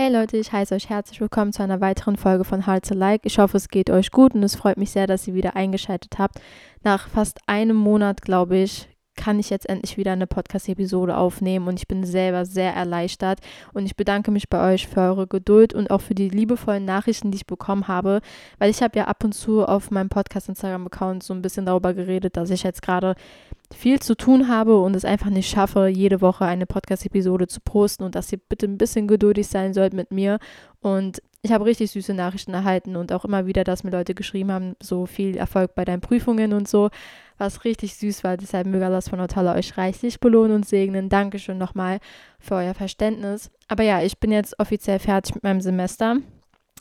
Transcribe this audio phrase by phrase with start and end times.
[0.00, 3.22] Hey Leute, ich heiße euch herzlich willkommen zu einer weiteren Folge von Hard to Like.
[3.24, 6.20] Ich hoffe, es geht euch gut und es freut mich sehr, dass ihr wieder eingeschaltet
[6.20, 6.40] habt.
[6.84, 8.88] Nach fast einem Monat, glaube ich,
[9.18, 13.40] kann ich jetzt endlich wieder eine Podcast-Episode aufnehmen und ich bin selber sehr erleichtert.
[13.74, 17.32] Und ich bedanke mich bei euch für eure Geduld und auch für die liebevollen Nachrichten,
[17.32, 18.20] die ich bekommen habe,
[18.58, 22.36] weil ich habe ja ab und zu auf meinem Podcast-Instagram-Account so ein bisschen darüber geredet,
[22.36, 23.16] dass ich jetzt gerade
[23.74, 28.04] viel zu tun habe und es einfach nicht schaffe, jede Woche eine Podcast-Episode zu posten
[28.04, 30.38] und dass ihr bitte ein bisschen geduldig sein sollt mit mir.
[30.80, 34.50] Und ich habe richtig süße Nachrichten erhalten und auch immer wieder, dass mir Leute geschrieben
[34.50, 36.90] haben, so viel Erfolg bei deinen Prüfungen und so
[37.38, 38.36] was richtig süß war.
[38.36, 41.08] Deshalb möge Allah von Otala euch reichlich belohnen und segnen.
[41.08, 42.00] Dankeschön nochmal
[42.40, 43.50] für euer Verständnis.
[43.68, 46.16] Aber ja, ich bin jetzt offiziell fertig mit meinem Semester.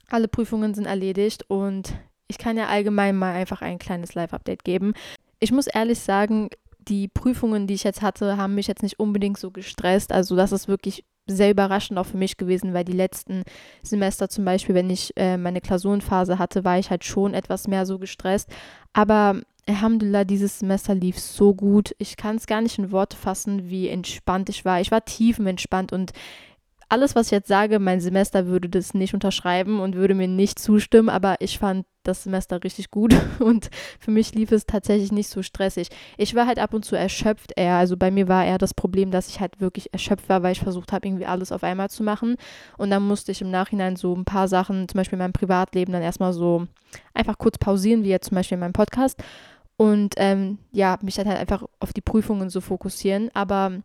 [0.10, 1.94] Alle Prüfungen sind erledigt und
[2.28, 4.94] ich kann ja allgemein mal einfach ein kleines Live-Update geben.
[5.40, 9.38] Ich muss ehrlich sagen, die Prüfungen, die ich jetzt hatte, haben mich jetzt nicht unbedingt
[9.38, 10.12] so gestresst.
[10.12, 13.44] Also das ist wirklich sehr überraschend auch für mich gewesen, weil die letzten
[13.84, 17.86] Semester zum Beispiel, wenn ich äh, meine Klausurenphase hatte, war ich halt schon etwas mehr
[17.86, 18.50] so gestresst.
[18.94, 21.94] Aber Alhamdulillah, dieses Semester lief so gut.
[21.98, 24.80] Ich kann es gar nicht in Worte fassen, wie entspannt ich war.
[24.80, 26.14] Ich war tiefenentspannt und
[26.90, 30.60] alles, was ich jetzt sage, mein Semester würde das nicht unterschreiben und würde mir nicht
[30.60, 35.30] zustimmen, aber ich fand das Semester richtig gut und für mich lief es tatsächlich nicht
[35.30, 35.90] so stressig.
[36.18, 39.12] Ich war halt ab und zu erschöpft eher, also bei mir war eher das Problem,
[39.12, 42.04] dass ich halt wirklich erschöpft war, weil ich versucht habe, irgendwie alles auf einmal zu
[42.04, 42.38] machen
[42.78, 45.92] und dann musste ich im Nachhinein so ein paar Sachen, zum Beispiel in meinem Privatleben,
[45.92, 46.68] dann erstmal so
[47.14, 49.22] einfach kurz pausieren, wie jetzt zum Beispiel in meinem Podcast
[49.78, 53.30] und ähm, ja, mich dann halt einfach auf die Prüfungen so fokussieren.
[53.36, 53.84] Aber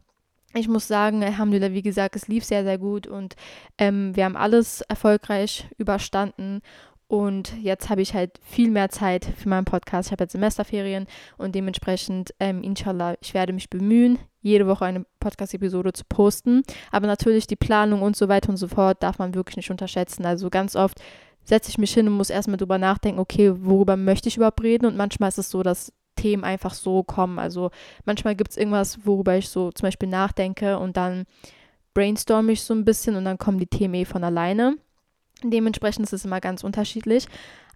[0.55, 3.36] ich muss sagen, Alhamdulillah, wie gesagt, es lief sehr, sehr gut und
[3.78, 6.61] ähm, wir haben alles erfolgreich überstanden.
[7.08, 10.08] Und jetzt habe ich halt viel mehr Zeit für meinen Podcast.
[10.08, 15.05] Ich habe jetzt Semesterferien und dementsprechend, ähm, inshallah, ich werde mich bemühen, jede Woche eine
[15.20, 16.62] Podcast-Episode zu posten.
[16.91, 20.25] Aber natürlich die Planung und so weiter und so fort darf man wirklich nicht unterschätzen.
[20.25, 21.03] Also ganz oft
[21.45, 24.86] setze ich mich hin und muss erstmal drüber nachdenken, okay, worüber möchte ich überhaupt reden?
[24.86, 27.39] Und manchmal ist es so, dass Themen einfach so kommen.
[27.39, 27.70] Also
[28.05, 31.24] manchmal gibt es irgendwas, worüber ich so zum Beispiel nachdenke und dann
[31.95, 34.77] brainstorm ich so ein bisschen und dann kommen die Themen eh von alleine.
[35.42, 37.27] Dementsprechend ist es immer ganz unterschiedlich.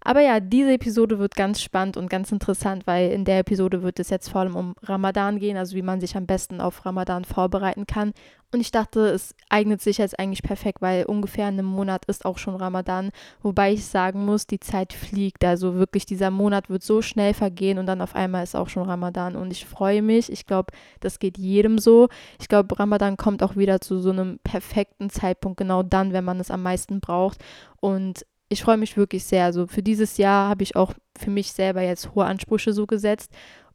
[0.07, 3.99] Aber ja, diese Episode wird ganz spannend und ganz interessant, weil in der Episode wird
[3.99, 7.25] es jetzt vor allem um Ramadan gehen, also wie man sich am besten auf Ramadan
[7.25, 8.13] vorbereiten kann.
[8.53, 12.23] Und ich dachte, es eignet sich jetzt eigentlich perfekt, weil ungefähr in einem Monat ist
[12.23, 13.09] auch schon Ramadan.
[13.41, 15.43] Wobei ich sagen muss, die Zeit fliegt.
[15.43, 18.83] Also wirklich, dieser Monat wird so schnell vergehen und dann auf einmal ist auch schon
[18.83, 19.35] Ramadan.
[19.35, 20.31] Und ich freue mich.
[20.31, 22.07] Ich glaube, das geht jedem so.
[22.39, 26.39] Ich glaube, Ramadan kommt auch wieder zu so einem perfekten Zeitpunkt, genau dann, wenn man
[26.39, 27.43] es am meisten braucht.
[27.81, 29.45] Und ich freue mich wirklich sehr.
[29.45, 33.31] Also für dieses Jahr habe ich auch für mich selber jetzt hohe Ansprüche so gesetzt.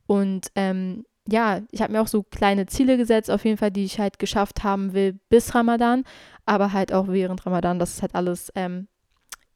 [0.06, 3.84] Und ähm, ja, ich habe mir auch so kleine Ziele gesetzt, auf jeden Fall, die
[3.84, 6.04] ich halt geschafft haben will bis Ramadan,
[6.46, 8.88] aber halt auch während Ramadan, dass es halt alles ähm,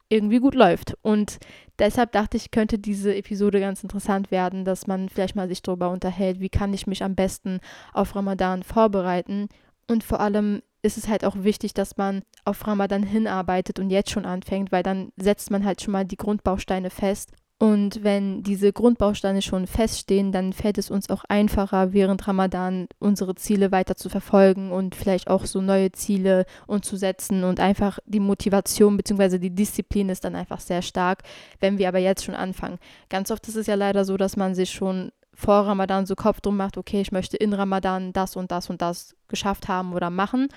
[0.09, 0.97] irgendwie gut läuft.
[1.03, 1.39] Und
[1.79, 5.91] deshalb dachte ich, könnte diese Episode ganz interessant werden, dass man vielleicht mal sich darüber
[5.91, 7.59] unterhält, wie kann ich mich am besten
[7.93, 9.49] auf Ramadan vorbereiten
[9.89, 14.11] und vor allem ist es halt auch wichtig, dass man auf Ramadan hinarbeitet und jetzt
[14.11, 17.33] schon anfängt, weil dann setzt man halt schon mal die Grundbausteine fest.
[17.59, 23.35] Und wenn diese Grundbausteine schon feststehen, dann fällt es uns auch einfacher, während Ramadan unsere
[23.35, 27.45] Ziele weiter zu verfolgen und vielleicht auch so neue Ziele umzusetzen.
[27.45, 29.39] Und einfach die Motivation bzw.
[29.39, 31.23] die Disziplin ist dann einfach sehr stark,
[31.59, 32.79] wenn wir aber jetzt schon anfangen.
[33.09, 36.41] Ganz oft ist es ja leider so, dass man sich schon vor Ramadan so Kopf
[36.41, 40.11] drum macht, okay, ich möchte in Ramadan das und das und das geschafft haben oder
[40.11, 40.49] machen.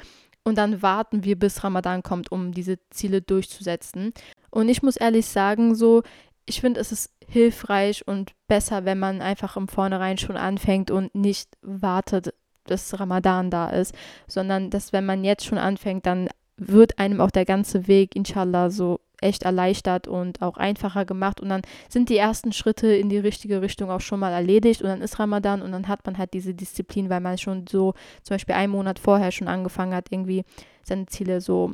[0.44, 4.14] Und dann warten wir, bis Ramadan kommt, um diese Ziele durchzusetzen.
[4.50, 6.02] Und ich muss ehrlich sagen, so,
[6.46, 11.14] ich finde, es ist hilfreich und besser, wenn man einfach im Vornherein schon anfängt und
[11.14, 13.94] nicht wartet, bis Ramadan da ist,
[14.28, 18.70] sondern dass, wenn man jetzt schon anfängt, dann wird einem auch der ganze Weg, inshallah,
[18.70, 21.40] so echt erleichtert und auch einfacher gemacht.
[21.40, 24.82] Und dann sind die ersten Schritte in die richtige Richtung auch schon mal erledigt.
[24.82, 27.94] Und dann ist Ramadan und dann hat man halt diese Disziplin, weil man schon so
[28.24, 30.44] zum Beispiel einen Monat vorher schon angefangen hat, irgendwie
[30.84, 31.74] seine Ziele so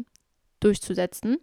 [0.59, 1.38] durchzusetzen.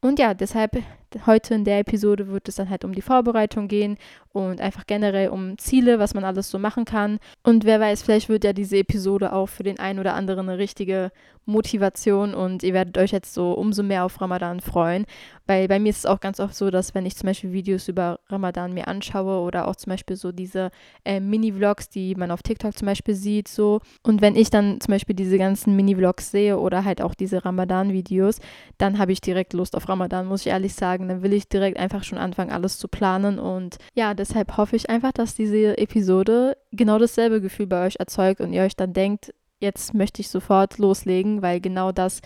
[0.00, 0.82] Und ja, deshalb
[1.26, 3.96] heute in der Episode wird es dann halt um die Vorbereitung gehen
[4.32, 7.18] und einfach generell um Ziele, was man alles so machen kann.
[7.42, 10.58] Und wer weiß, vielleicht wird ja diese Episode auch für den einen oder anderen eine
[10.58, 11.12] richtige
[11.46, 15.04] Motivation und ihr werdet euch jetzt so umso mehr auf Ramadan freuen.
[15.46, 17.86] Weil bei mir ist es auch ganz oft so, dass wenn ich zum Beispiel Videos
[17.88, 20.70] über Ramadan mir anschaue oder auch zum Beispiel so diese
[21.04, 23.80] äh, Mini-Vlogs, die man auf TikTok zum Beispiel sieht, so.
[24.02, 28.40] Und wenn ich dann zum Beispiel diese ganzen Mini-Vlogs sehe oder halt auch diese Ramadan-Videos,
[28.78, 31.03] dann habe ich direkt Lust auf Ramadan, muss ich ehrlich sagen.
[31.08, 33.38] Dann will ich direkt einfach schon anfangen, alles zu planen.
[33.38, 38.40] Und ja, deshalb hoffe ich einfach, dass diese Episode genau dasselbe Gefühl bei euch erzeugt
[38.40, 42.20] und ihr euch dann denkt, jetzt möchte ich sofort loslegen, weil genau das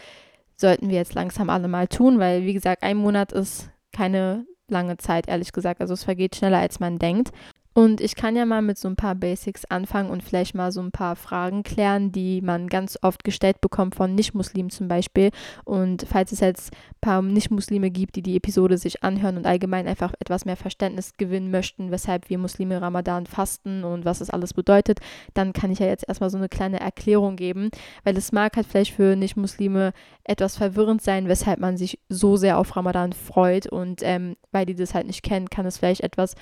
[0.57, 4.97] sollten wir jetzt langsam alle mal tun, weil wie gesagt, ein Monat ist keine lange
[4.99, 5.81] Zeit, ehrlich gesagt.
[5.81, 7.31] Also es vergeht schneller, als man denkt.
[7.79, 10.81] Und ich kann ja mal mit so ein paar Basics anfangen und vielleicht mal so
[10.81, 15.31] ein paar Fragen klären, die man ganz oft gestellt bekommt von Nicht-Muslimen zum Beispiel.
[15.65, 19.87] Und falls es jetzt ein paar Nicht-Muslime gibt, die die Episode sich anhören und allgemein
[19.87, 24.55] einfach etwas mehr Verständnis gewinnen möchten, weshalb wir Muslime Ramadan fasten und was das alles
[24.55, 24.99] bedeutet,
[25.35, 27.71] dann kann ich ja jetzt erstmal so eine kleine Erklärung geben,
[28.03, 29.93] weil es mag halt vielleicht für Nicht-Muslime
[30.25, 34.75] etwas verwirrend sein, weshalb man sich so sehr auf Ramadan freut und ähm, weil die
[34.75, 36.35] das halt nicht kennen, kann es vielleicht etwas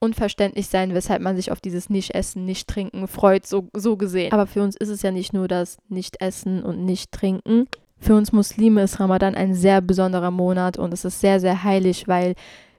[0.00, 4.32] unverständlich sein, weshalb man sich auf dieses Nicht-Essen, Nicht-Trinken freut, so, so gesehen.
[4.32, 7.66] Aber für uns ist es ja nicht nur das Nicht-Essen und Nicht-Trinken.
[7.98, 12.08] Für uns Muslime ist Ramadan ein sehr besonderer Monat und es ist sehr, sehr heilig,
[12.08, 12.34] weil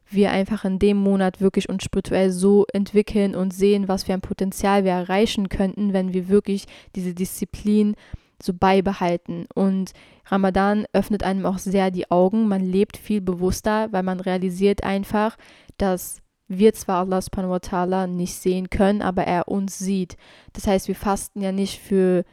[0.09, 4.21] wir einfach in dem Monat wirklich uns spirituell so entwickeln und sehen, was für ein
[4.21, 6.65] Potenzial wir erreichen könnten, wenn wir wirklich
[6.95, 7.95] diese Disziplin
[8.41, 9.45] so beibehalten.
[9.53, 9.93] Und
[10.25, 12.47] Ramadan öffnet einem auch sehr die Augen.
[12.47, 15.37] Man lebt viel bewusster, weil man realisiert einfach,
[15.77, 16.20] dass
[16.57, 20.17] wir zwar Allah subhanahu wa ta'ala nicht sehen können, aber er uns sieht.
[20.53, 22.23] Das heißt, wir fasten ja nicht für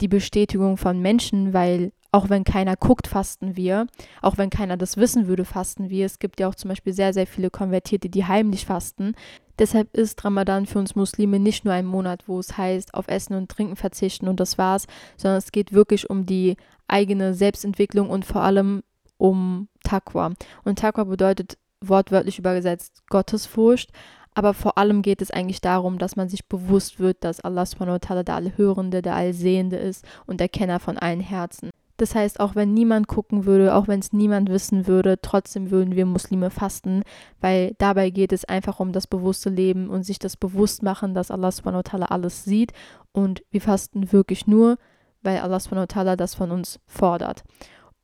[0.00, 3.86] die Bestätigung von Menschen, weil auch wenn keiner guckt, fasten wir.
[4.22, 6.06] Auch wenn keiner das wissen würde, fasten wir.
[6.06, 9.14] Es gibt ja auch zum Beispiel sehr, sehr viele Konvertierte, die heimlich fasten.
[9.58, 13.34] Deshalb ist Ramadan für uns Muslime nicht nur ein Monat, wo es heißt, auf Essen
[13.34, 14.86] und Trinken verzichten und das war's,
[15.16, 18.82] sondern es geht wirklich um die eigene Selbstentwicklung und vor allem
[19.18, 20.32] um Taqwa.
[20.64, 23.90] Und Taqwa bedeutet wortwörtlich übersetzt Gottesfurcht.
[24.34, 27.98] Aber vor allem geht es eigentlich darum, dass man sich bewusst wird, dass Allah subhanahu
[27.98, 31.70] der Allhörende, der Allsehende ist und der Kenner von allen Herzen.
[31.98, 35.96] Das heißt, auch wenn niemand gucken würde, auch wenn es niemand wissen würde, trotzdem würden
[35.96, 37.02] wir Muslime fasten,
[37.40, 41.32] weil dabei geht es einfach um das bewusste Leben und sich das bewusst machen, dass
[41.32, 42.72] Allah subhanahu alles sieht
[43.10, 44.78] und wir fasten wirklich nur,
[45.22, 47.42] weil Allah subhanahu das von uns fordert.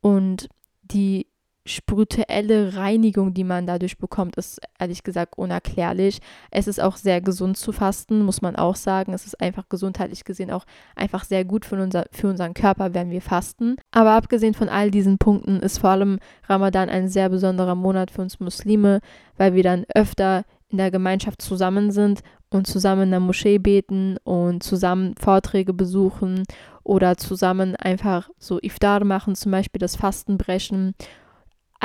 [0.01, 0.49] Und
[0.83, 1.27] die
[1.65, 6.19] spirituelle Reinigung, die man dadurch bekommt, ist ehrlich gesagt unerklärlich.
[6.51, 9.13] Es ist auch sehr gesund zu fasten, muss man auch sagen.
[9.13, 10.65] Es ist einfach gesundheitlich gesehen auch
[10.95, 13.77] einfach sehr gut für, unser, für unseren Körper, wenn wir fasten.
[13.91, 18.21] Aber abgesehen von all diesen Punkten ist vor allem Ramadan ein sehr besonderer Monat für
[18.21, 18.99] uns Muslime,
[19.37, 24.17] weil wir dann öfter in der Gemeinschaft zusammen sind und zusammen in der Moschee beten
[24.23, 26.43] und zusammen Vorträge besuchen
[26.83, 30.93] oder zusammen einfach so Iftar machen, zum Beispiel das Fasten brechen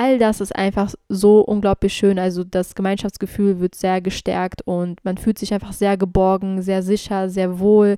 [0.01, 2.19] all das ist einfach so unglaublich schön.
[2.19, 7.29] Also das Gemeinschaftsgefühl wird sehr gestärkt und man fühlt sich einfach sehr geborgen, sehr sicher,
[7.29, 7.97] sehr wohl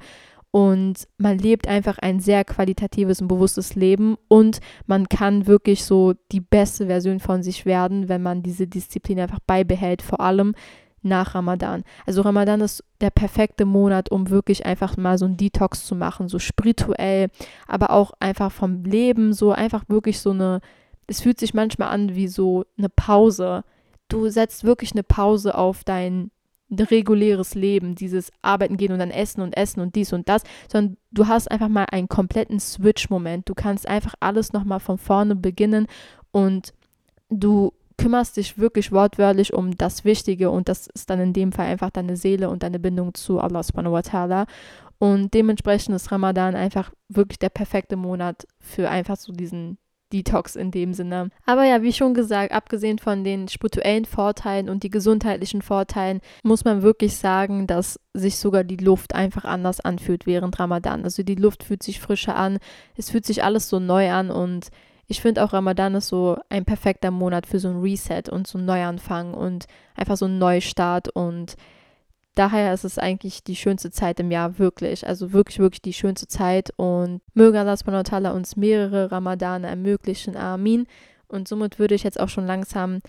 [0.51, 6.15] und man lebt einfach ein sehr qualitatives und bewusstes Leben und man kann wirklich so
[6.33, 10.57] die beste Version von sich werden, wenn man diese Disziplin einfach beibehält, vor allem
[11.03, 11.85] nach Ramadan.
[12.05, 16.27] Also Ramadan ist der perfekte Monat, um wirklich einfach mal so ein Detox zu machen,
[16.27, 17.29] so spirituell,
[17.69, 20.61] aber auch einfach vom Leben, so einfach wirklich so eine
[21.07, 23.65] es fühlt sich manchmal an wie so eine Pause.
[24.09, 26.31] Du setzt wirklich eine Pause auf dein
[26.71, 30.97] reguläres Leben, dieses Arbeiten gehen und dann essen und essen und dies und das, sondern
[31.11, 33.49] du hast einfach mal einen kompletten Switch-Moment.
[33.49, 35.87] Du kannst einfach alles nochmal von vorne beginnen
[36.31, 36.73] und
[37.29, 41.67] du kümmerst dich wirklich wortwörtlich um das Wichtige und das ist dann in dem Fall
[41.67, 44.47] einfach deine Seele und deine Bindung zu Allah subhanahu wa ta'ala.
[44.99, 49.79] Und dementsprechend ist Ramadan einfach wirklich der perfekte Monat für einfach so diesen
[50.13, 51.31] Detox in dem Sinne.
[51.47, 56.65] Aber ja, wie schon gesagt, abgesehen von den spirituellen Vorteilen und die gesundheitlichen Vorteilen, muss
[56.65, 61.05] man wirklich sagen, dass sich sogar die Luft einfach anders anfühlt während Ramadan.
[61.05, 62.59] Also die Luft fühlt sich frischer an,
[62.97, 64.69] es fühlt sich alles so neu an und
[65.09, 68.59] ich finde auch Ramadan ist so ein perfekter Monat für so ein Reset und so
[68.59, 71.57] einen Neuanfang und einfach so einen Neustart und
[72.35, 75.07] daher ist es eigentlich die schönste Zeit im Jahr, wirklich.
[75.07, 76.71] Also wirklich, wirklich die schönste Zeit.
[76.77, 80.37] Und möge Allah uns mehrere Ramadane ermöglichen.
[80.37, 80.87] Amin.
[81.29, 83.01] Und somit würde ich jetzt auch schon langsam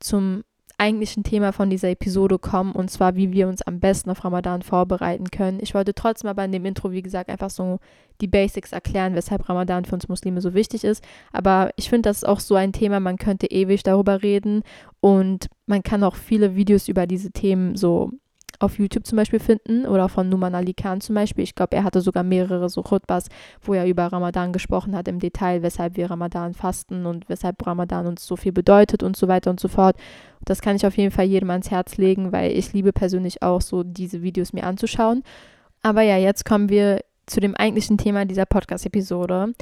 [0.00, 0.44] zum
[0.78, 4.62] eigentlichen Thema von dieser Episode kommen, und zwar, wie wir uns am besten auf Ramadan
[4.62, 5.58] vorbereiten können.
[5.62, 7.78] Ich wollte trotzdem aber in dem Intro, wie gesagt, einfach so
[8.20, 11.02] die Basics erklären, weshalb Ramadan für uns Muslime so wichtig ist.
[11.32, 14.62] Aber ich finde, das ist auch so ein Thema, man könnte ewig darüber reden
[15.00, 18.10] und man kann auch viele Videos über diese Themen so
[18.58, 21.44] auf YouTube zum Beispiel finden oder von Numan Ali Khan zum Beispiel.
[21.44, 23.28] Ich glaube, er hatte sogar mehrere so Khutbas,
[23.62, 28.06] wo er über Ramadan gesprochen hat im Detail, weshalb wir Ramadan fasten und weshalb Ramadan
[28.06, 29.96] uns so viel bedeutet und so weiter und so fort.
[30.44, 33.60] Das kann ich auf jeden Fall jedem ans Herz legen, weil ich liebe persönlich auch
[33.60, 35.22] so diese Videos mir anzuschauen.
[35.82, 39.54] Aber ja, jetzt kommen wir zu dem eigentlichen Thema dieser Podcast-Episode.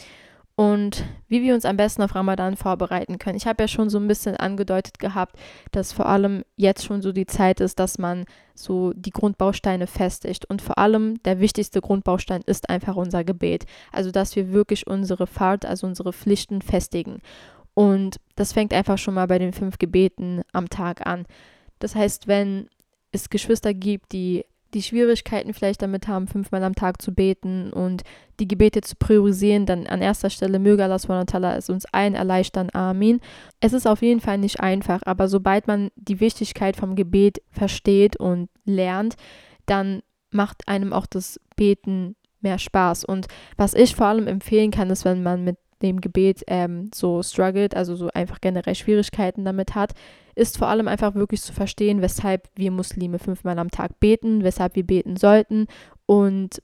[0.56, 3.36] und wie wir uns am besten auf Ramadan vorbereiten können.
[3.36, 5.36] Ich habe ja schon so ein bisschen angedeutet gehabt,
[5.72, 8.24] dass vor allem jetzt schon so die Zeit ist, dass man
[8.54, 10.44] so die Grundbausteine festigt.
[10.46, 13.66] Und vor allem der wichtigste Grundbaustein ist einfach unser Gebet.
[13.92, 17.20] Also, dass wir wirklich unsere Fahrt, also unsere Pflichten festigen.
[17.74, 21.26] Und das fängt einfach schon mal bei den fünf Gebeten am Tag an.
[21.80, 22.68] Das heißt, wenn
[23.10, 24.44] es Geschwister gibt, die
[24.74, 28.02] die Schwierigkeiten vielleicht damit haben, fünfmal am Tag zu beten und
[28.40, 32.70] die Gebete zu priorisieren, dann an erster Stelle möge Allah es uns allen erleichtern.
[32.72, 33.20] Amin.
[33.60, 38.16] Es ist auf jeden Fall nicht einfach, aber sobald man die Wichtigkeit vom Gebet versteht
[38.16, 39.14] und lernt,
[39.66, 43.04] dann macht einem auch das Beten mehr Spaß.
[43.04, 47.22] Und was ich vor allem empfehlen kann, ist, wenn man mit dem Gebet ähm, so
[47.22, 49.92] struggelt, also so einfach generell Schwierigkeiten damit hat,
[50.34, 54.76] ist vor allem einfach wirklich zu verstehen, weshalb wir Muslime fünfmal am Tag beten, weshalb
[54.76, 55.66] wir beten sollten
[56.06, 56.62] und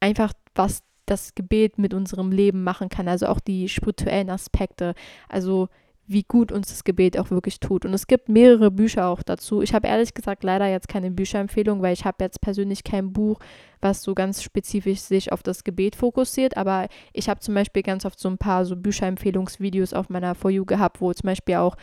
[0.00, 4.94] einfach, was das Gebet mit unserem Leben machen kann, also auch die spirituellen Aspekte,
[5.28, 5.68] also
[6.06, 7.84] wie gut uns das Gebet auch wirklich tut.
[7.84, 9.62] Und es gibt mehrere Bücher auch dazu.
[9.62, 13.38] Ich habe ehrlich gesagt leider jetzt keine Bücherempfehlung, weil ich habe jetzt persönlich kein Buch,
[13.80, 16.56] was so ganz spezifisch sich auf das Gebet fokussiert.
[16.56, 20.50] Aber ich habe zum Beispiel ganz oft so ein paar so Bücherempfehlungsvideos auf meiner For
[20.50, 21.76] You gehabt, wo zum Beispiel auch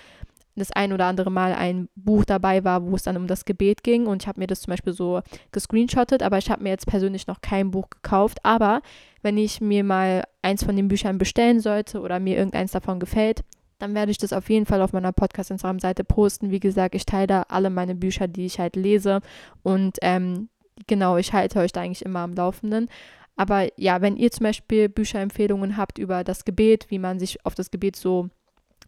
[0.56, 3.84] das ein oder andere Mal ein Buch dabei war, wo es dann um das Gebet
[3.84, 4.08] ging.
[4.08, 7.28] Und ich habe mir das zum Beispiel so gescreenshottet, aber ich habe mir jetzt persönlich
[7.28, 8.40] noch kein Buch gekauft.
[8.44, 8.82] Aber
[9.22, 13.44] wenn ich mir mal eins von den Büchern bestellen sollte oder mir irgendeins davon gefällt,
[13.80, 16.52] dann werde ich das auf jeden Fall auf meiner Podcast-Instagram-Seite posten.
[16.52, 19.22] Wie gesagt, ich teile da alle meine Bücher, die ich halt lese.
[19.64, 20.50] Und ähm,
[20.88, 22.90] genau, ich halte euch da eigentlich immer am Laufenden.
[23.38, 27.56] Aber ja, wenn ihr zum Beispiel Bücherempfehlungen habt über das Gebet, wie man sich auf
[27.56, 28.30] das Gebet so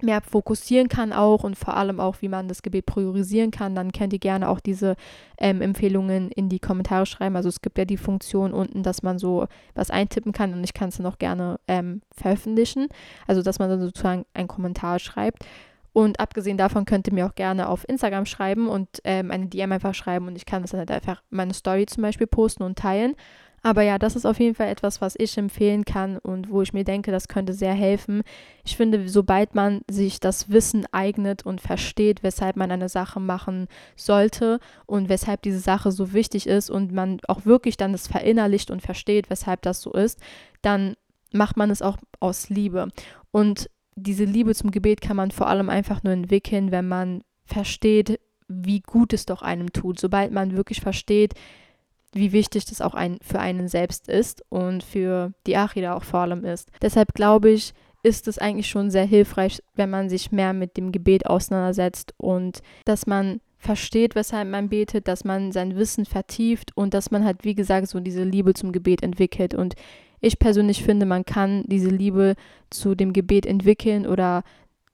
[0.03, 3.91] mehr fokussieren kann auch und vor allem auch, wie man das Gebet priorisieren kann, dann
[3.91, 4.95] könnt ihr gerne auch diese
[5.37, 7.35] ähm, Empfehlungen in die Kommentare schreiben.
[7.35, 10.73] Also es gibt ja die Funktion unten, dass man so was eintippen kann und ich
[10.73, 12.87] kann es dann auch gerne ähm, veröffentlichen.
[13.27, 15.45] Also dass man dann sozusagen einen Kommentar schreibt.
[15.93, 19.71] Und abgesehen davon könnt ihr mir auch gerne auf Instagram schreiben und ähm, eine DM
[19.73, 22.77] einfach schreiben und ich kann das dann halt einfach meine Story zum Beispiel posten und
[22.77, 23.15] teilen.
[23.63, 26.73] Aber ja, das ist auf jeden Fall etwas, was ich empfehlen kann und wo ich
[26.73, 28.23] mir denke, das könnte sehr helfen.
[28.65, 33.67] Ich finde, sobald man sich das Wissen eignet und versteht, weshalb man eine Sache machen
[33.95, 38.71] sollte und weshalb diese Sache so wichtig ist und man auch wirklich dann das verinnerlicht
[38.71, 40.19] und versteht, weshalb das so ist,
[40.63, 40.95] dann
[41.31, 42.87] macht man es auch aus Liebe.
[43.29, 48.19] Und diese Liebe zum Gebet kann man vor allem einfach nur entwickeln, wenn man versteht,
[48.47, 49.99] wie gut es doch einem tut.
[49.99, 51.35] Sobald man wirklich versteht,
[52.13, 56.21] wie wichtig das auch ein, für einen selbst ist und für die Achida auch vor
[56.21, 56.69] allem ist.
[56.81, 60.91] Deshalb glaube ich, ist es eigentlich schon sehr hilfreich, wenn man sich mehr mit dem
[60.91, 66.95] Gebet auseinandersetzt und dass man versteht, weshalb man betet, dass man sein Wissen vertieft und
[66.95, 69.53] dass man halt, wie gesagt, so diese Liebe zum Gebet entwickelt.
[69.53, 69.75] Und
[70.19, 72.33] ich persönlich finde, man kann diese Liebe
[72.71, 74.43] zu dem Gebet entwickeln oder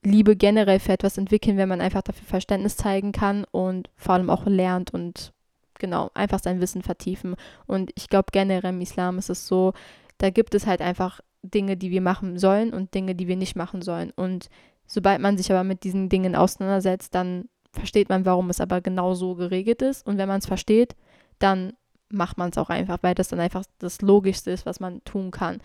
[0.04, 4.30] Liebe generell für etwas entwickeln, wenn man einfach dafür Verständnis zeigen kann und vor allem
[4.30, 5.32] auch lernt und
[5.78, 7.36] genau, einfach sein Wissen vertiefen.
[7.66, 9.72] Und ich glaube, generell im Islam ist es so,
[10.18, 13.56] da gibt es halt einfach Dinge, die wir machen sollen und Dinge, die wir nicht
[13.56, 14.10] machen sollen.
[14.14, 14.48] Und
[14.86, 19.14] sobald man sich aber mit diesen Dingen auseinandersetzt, dann versteht man, warum es aber genau
[19.14, 20.06] so geregelt ist.
[20.06, 20.96] Und wenn man es versteht,
[21.38, 21.74] dann
[22.10, 25.30] macht man es auch einfach, weil das dann einfach das Logischste ist, was man tun
[25.30, 25.60] kann.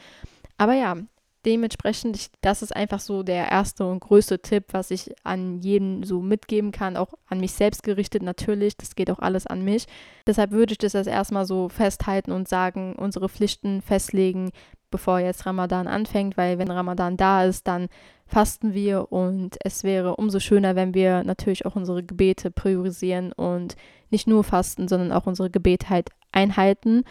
[0.58, 0.98] Aber ja,
[1.46, 6.04] dementsprechend, ich, das ist einfach so der erste und größte Tipp, was ich an jeden
[6.04, 9.86] so mitgeben kann, auch an mich selbst gerichtet natürlich, das geht auch alles an mich.
[10.26, 14.52] Deshalb würde ich das jetzt erstmal so festhalten und sagen, unsere Pflichten festlegen,
[14.92, 17.88] bevor jetzt Ramadan anfängt, weil wenn Ramadan da ist, dann
[18.26, 23.76] fasten wir und es wäre umso schöner, wenn wir natürlich auch unsere Gebete priorisieren und
[24.12, 27.04] nicht nur fasten, sondern auch unsere Gebete halt einhalten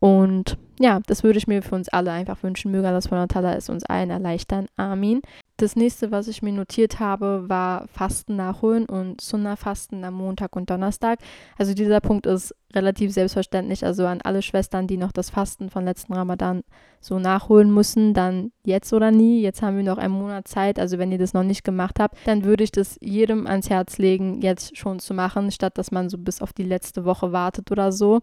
[0.00, 2.72] und ja, das würde ich mir für uns alle einfach wünschen.
[2.72, 4.66] Möge Allah von es uns allen erleichtern.
[4.76, 5.20] Amin.
[5.58, 10.70] Das nächste, was ich mir notiert habe, war Fasten nachholen und Sunna-Fasten am Montag und
[10.70, 11.18] Donnerstag.
[11.58, 13.84] Also dieser Punkt ist relativ selbstverständlich.
[13.84, 16.62] Also an alle Schwestern, die noch das Fasten von letzten Ramadan
[17.02, 19.42] so nachholen müssen, dann jetzt oder nie.
[19.42, 20.78] Jetzt haben wir noch einen Monat Zeit.
[20.78, 23.98] Also wenn ihr das noch nicht gemacht habt, dann würde ich das jedem ans Herz
[23.98, 27.70] legen, jetzt schon zu machen, statt dass man so bis auf die letzte Woche wartet
[27.70, 28.20] oder so.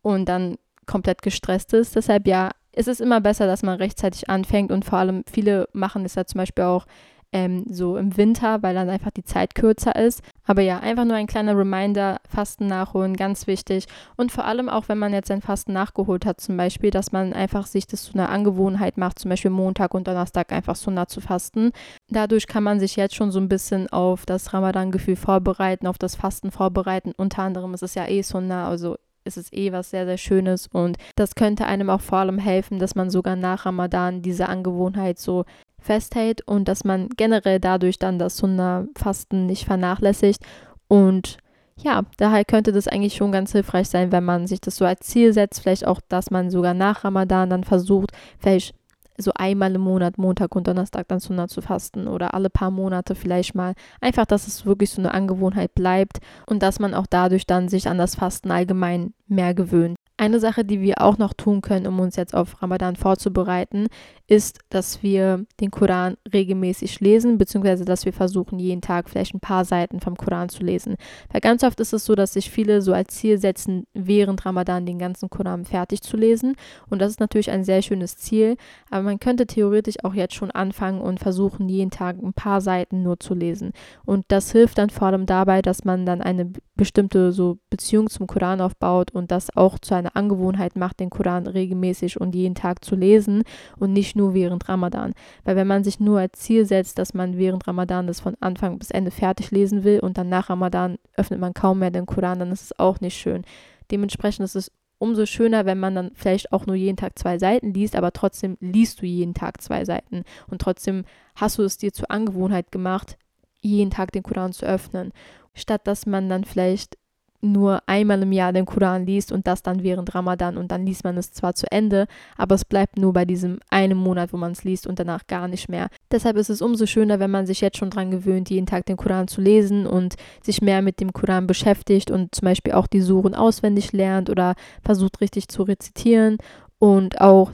[0.00, 0.56] Und dann
[0.88, 1.94] komplett gestresst ist.
[1.94, 6.04] Deshalb ja, ist es immer besser, dass man rechtzeitig anfängt und vor allem viele machen
[6.04, 6.86] es ja zum Beispiel auch
[7.32, 10.22] ähm, so im Winter, weil dann einfach die Zeit kürzer ist.
[10.44, 13.86] Aber ja, einfach nur ein kleiner Reminder, Fasten nachholen, ganz wichtig.
[14.16, 17.32] Und vor allem auch, wenn man jetzt sein Fasten nachgeholt hat, zum Beispiel, dass man
[17.32, 21.06] einfach sich das zu einer Angewohnheit macht, zum Beispiel Montag und Donnerstag einfach so nah
[21.06, 21.72] zu fasten.
[22.08, 26.14] Dadurch kann man sich jetzt schon so ein bisschen auf das Ramadan-Gefühl vorbereiten, auf das
[26.14, 27.12] Fasten vorbereiten.
[27.16, 28.96] Unter anderem ist es ja eh so nah, also
[29.28, 32.80] ist es eh was sehr, sehr Schönes und das könnte einem auch vor allem helfen,
[32.80, 35.44] dass man sogar nach Ramadan diese Angewohnheit so
[35.80, 40.42] festhält und dass man generell dadurch dann das Sunna-Fasten nicht vernachlässigt.
[40.88, 41.38] Und
[41.80, 45.06] ja, daher könnte das eigentlich schon ganz hilfreich sein, wenn man sich das so als
[45.06, 45.60] Ziel setzt.
[45.60, 48.74] Vielleicht auch, dass man sogar nach Ramadan dann versucht, vielleicht
[49.18, 53.14] so einmal im Monat, Montag und Donnerstag dann Sunna zu fasten oder alle paar Monate
[53.14, 53.74] vielleicht mal.
[54.00, 57.88] Einfach, dass es wirklich so eine Angewohnheit bleibt und dass man auch dadurch dann sich
[57.88, 59.96] an das Fasten allgemein mehr gewöhnt.
[60.20, 63.86] Eine Sache, die wir auch noch tun können, um uns jetzt auf Ramadan vorzubereiten,
[64.26, 69.40] ist, dass wir den Koran regelmäßig lesen, beziehungsweise dass wir versuchen, jeden Tag vielleicht ein
[69.40, 70.96] paar Seiten vom Koran zu lesen.
[71.30, 74.84] Weil ganz oft ist es so, dass sich viele so als Ziel setzen, während Ramadan
[74.84, 76.56] den ganzen Koran fertig zu lesen.
[76.90, 78.56] Und das ist natürlich ein sehr schönes Ziel,
[78.90, 83.04] aber man könnte theoretisch auch jetzt schon anfangen und versuchen, jeden Tag ein paar Seiten
[83.04, 83.72] nur zu lesen.
[84.04, 88.26] Und das hilft dann vor allem dabei, dass man dann eine bestimmte so Beziehung zum
[88.26, 92.54] Koran aufbaut und das auch zu einer eine Angewohnheit macht, den Koran regelmäßig und jeden
[92.54, 93.42] Tag zu lesen
[93.78, 95.14] und nicht nur während Ramadan.
[95.44, 98.78] Weil wenn man sich nur als Ziel setzt, dass man während Ramadan das von Anfang
[98.78, 102.38] bis Ende fertig lesen will und dann nach Ramadan öffnet man kaum mehr den Koran,
[102.38, 103.42] dann ist es auch nicht schön.
[103.90, 107.72] Dementsprechend ist es umso schöner, wenn man dann vielleicht auch nur jeden Tag zwei Seiten
[107.72, 111.04] liest, aber trotzdem liest du jeden Tag zwei Seiten und trotzdem
[111.36, 113.16] hast du es dir zur Angewohnheit gemacht,
[113.60, 115.12] jeden Tag den Koran zu öffnen,
[115.54, 116.97] statt dass man dann vielleicht
[117.40, 121.04] nur einmal im Jahr den Koran liest und das dann während Ramadan und dann liest
[121.04, 124.52] man es zwar zu Ende, aber es bleibt nur bei diesem einen Monat, wo man
[124.52, 125.88] es liest und danach gar nicht mehr.
[126.10, 128.96] Deshalb ist es umso schöner, wenn man sich jetzt schon dran gewöhnt, jeden Tag den
[128.96, 133.02] Koran zu lesen und sich mehr mit dem Koran beschäftigt und zum Beispiel auch die
[133.02, 136.38] Suren auswendig lernt oder versucht richtig zu rezitieren
[136.78, 137.52] und auch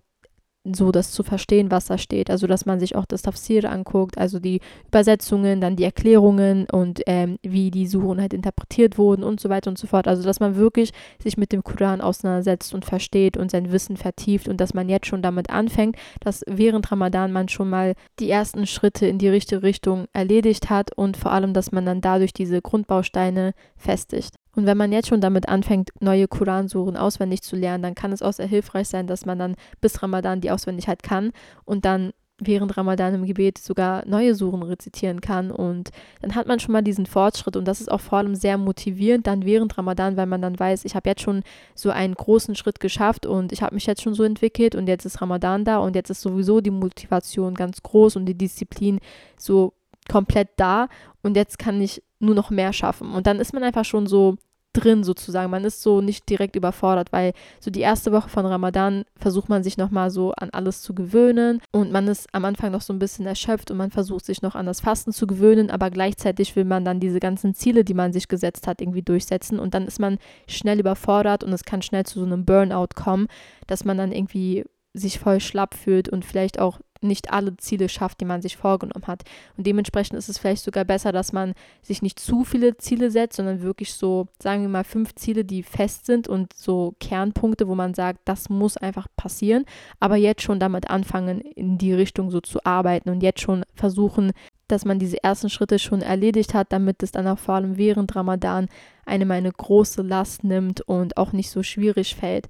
[0.73, 2.30] so das zu verstehen, was da steht.
[2.30, 7.02] Also, dass man sich auch das Tafsir anguckt, also die Übersetzungen, dann die Erklärungen und
[7.06, 10.09] ähm, wie die Suchen halt interpretiert wurden und so weiter und so fort.
[10.09, 10.92] Also, dass man wirklich
[11.23, 15.06] sich mit dem Koran auseinandersetzt und versteht und sein Wissen vertieft und dass man jetzt
[15.06, 19.62] schon damit anfängt, dass während Ramadan man schon mal die ersten Schritte in die richtige
[19.62, 24.37] Richtung erledigt hat und vor allem, dass man dann dadurch diese Grundbausteine festigt.
[24.55, 28.23] Und wenn man jetzt schon damit anfängt, neue Koransuren auswendig zu lernen, dann kann es
[28.23, 31.33] auch sehr hilfreich sein, dass man dann bis Ramadan die auswendig halt kann
[31.65, 35.51] und dann während Ramadan im Gebet sogar neue Suren rezitieren kann.
[35.51, 37.57] Und dann hat man schon mal diesen Fortschritt.
[37.57, 40.85] Und das ist auch vor allem sehr motivierend dann während Ramadan, weil man dann weiß,
[40.85, 41.43] ich habe jetzt schon
[41.75, 45.05] so einen großen Schritt geschafft und ich habe mich jetzt schon so entwickelt und jetzt
[45.05, 48.99] ist Ramadan da und jetzt ist sowieso die Motivation ganz groß und die Disziplin
[49.38, 49.75] so
[50.11, 50.88] komplett da
[51.23, 53.13] und jetzt kann ich nur noch mehr schaffen.
[53.13, 54.37] Und dann ist man einfach schon so
[54.75, 55.51] drin sozusagen.
[55.51, 59.63] Man ist so nicht direkt überfordert, weil so die erste Woche von Ramadan versucht man
[59.63, 62.99] sich nochmal so an alles zu gewöhnen und man ist am Anfang noch so ein
[62.99, 66.65] bisschen erschöpft und man versucht sich noch an das Fasten zu gewöhnen, aber gleichzeitig will
[66.65, 70.01] man dann diese ganzen Ziele, die man sich gesetzt hat, irgendwie durchsetzen und dann ist
[70.01, 73.29] man schnell überfordert und es kann schnell zu so einem Burnout kommen,
[73.67, 78.21] dass man dann irgendwie sich voll schlapp fühlt und vielleicht auch nicht alle Ziele schafft,
[78.21, 79.23] die man sich vorgenommen hat.
[79.57, 83.37] Und dementsprechend ist es vielleicht sogar besser, dass man sich nicht zu viele Ziele setzt,
[83.37, 87.75] sondern wirklich so, sagen wir mal, fünf Ziele, die fest sind und so Kernpunkte, wo
[87.75, 89.64] man sagt, das muss einfach passieren,
[90.01, 94.33] aber jetzt schon damit anfangen, in die Richtung so zu arbeiten und jetzt schon versuchen,
[94.69, 98.17] dass man diese ersten Schritte schon erledigt hat, damit es dann auch vor allem während
[98.17, 98.69] Ramadan
[99.05, 102.49] einem eine große Last nimmt und auch nicht so schwierig fällt.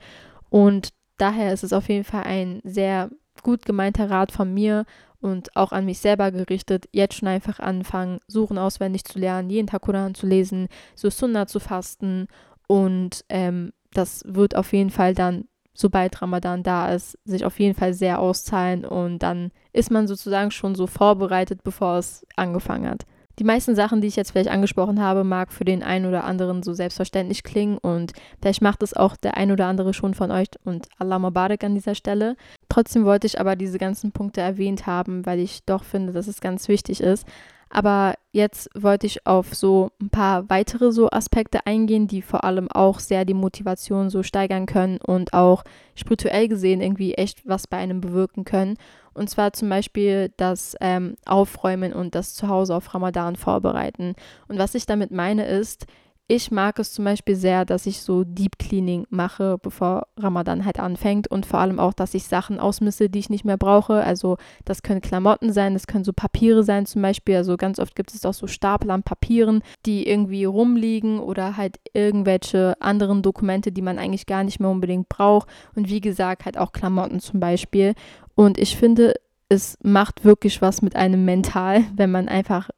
[0.49, 3.11] Und daher ist es auf jeden Fall ein sehr
[3.43, 4.85] gut gemeinter Rat von mir
[5.21, 9.67] und auch an mich selber gerichtet, jetzt schon einfach anfangen, Suchen auswendig zu lernen, jeden
[9.67, 12.29] Tag Koran zu lesen, so Sunna zu fasten
[12.67, 17.75] und ähm, das wird auf jeden Fall dann, sobald Ramadan da ist, sich auf jeden
[17.75, 23.07] Fall sehr auszahlen und dann ist man sozusagen schon so vorbereitet, bevor es angefangen hat.
[23.39, 26.63] Die meisten Sachen, die ich jetzt vielleicht angesprochen habe, mag für den einen oder anderen
[26.63, 30.49] so selbstverständlich klingen und vielleicht macht es auch der ein oder andere schon von euch
[30.65, 32.37] und Allah Mubarak an dieser Stelle.
[32.69, 36.41] Trotzdem wollte ich aber diese ganzen Punkte erwähnt haben, weil ich doch finde, dass es
[36.41, 37.27] ganz wichtig ist.
[37.75, 42.71] Aber jetzt wollte ich auf so ein paar weitere so Aspekte eingehen, die vor allem
[42.71, 45.65] auch sehr die Motivation so steigern können und auch
[45.97, 48.77] spirituell gesehen irgendwie echt was bei einem bewirken können.
[49.15, 54.15] Und zwar zum Beispiel das ähm, Aufräumen und das Zuhause auf Ramadan vorbereiten.
[54.49, 55.87] Und was ich damit meine ist,
[56.27, 60.81] ich mag es zum Beispiel sehr, dass ich so Deep Cleaning mache, bevor Ramadan halt
[60.81, 64.03] anfängt und vor allem auch, dass ich Sachen ausmisse, die ich nicht mehr brauche.
[64.03, 67.37] Also das können Klamotten sein, das können so Papiere sein zum Beispiel.
[67.37, 71.79] Also ganz oft gibt es auch so Stapel an Papieren, die irgendwie rumliegen oder halt
[71.93, 75.47] irgendwelche anderen Dokumente, die man eigentlich gar nicht mehr unbedingt braucht.
[75.75, 77.93] Und wie gesagt, halt auch Klamotten zum Beispiel.
[78.35, 79.15] Und ich finde,
[79.49, 82.71] es macht wirklich was mit einem mental, wenn man einfach